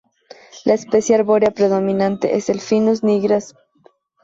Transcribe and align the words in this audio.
La 0.65 0.73
especie 0.73 1.13
arbórea 1.13 1.51
predominante 1.51 2.35
es 2.35 2.49
el 2.49 2.59
Pinus 2.59 3.03
nigra 3.03 3.39
ssp. 3.39 3.55